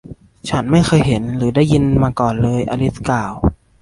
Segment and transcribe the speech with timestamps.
[0.49, 3.33] ฉันไม่เคยเห็น หรือได้ยินมาก่อนเลย อลิซกล่าว